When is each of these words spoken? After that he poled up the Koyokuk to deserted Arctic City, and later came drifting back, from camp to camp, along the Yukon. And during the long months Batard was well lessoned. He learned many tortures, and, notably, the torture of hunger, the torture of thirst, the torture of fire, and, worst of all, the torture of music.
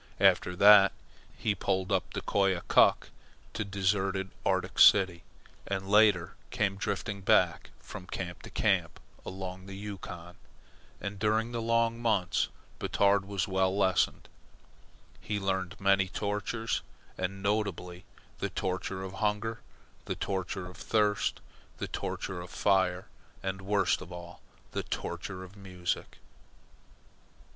After 0.19 0.55
that 0.55 0.93
he 1.37 1.53
poled 1.53 1.91
up 1.91 2.11
the 2.15 2.23
Koyokuk 2.23 3.11
to 3.53 3.63
deserted 3.63 4.31
Arctic 4.43 4.79
City, 4.79 5.21
and 5.67 5.87
later 5.91 6.33
came 6.49 6.75
drifting 6.75 7.21
back, 7.21 7.69
from 7.81 8.07
camp 8.07 8.41
to 8.41 8.49
camp, 8.49 8.99
along 9.23 9.67
the 9.67 9.75
Yukon. 9.75 10.37
And 10.99 11.19
during 11.19 11.51
the 11.51 11.61
long 11.61 12.01
months 12.01 12.47
Batard 12.79 13.25
was 13.25 13.47
well 13.47 13.77
lessoned. 13.77 14.27
He 15.19 15.39
learned 15.39 15.79
many 15.79 16.07
tortures, 16.07 16.81
and, 17.15 17.43
notably, 17.43 18.03
the 18.39 18.49
torture 18.49 19.03
of 19.03 19.13
hunger, 19.21 19.61
the 20.05 20.15
torture 20.15 20.65
of 20.65 20.77
thirst, 20.77 21.41
the 21.77 21.87
torture 21.87 22.41
of 22.41 22.49
fire, 22.49 23.07
and, 23.43 23.61
worst 23.61 24.01
of 24.01 24.11
all, 24.11 24.41
the 24.71 24.81
torture 24.81 25.43
of 25.43 25.55
music. 25.55 26.17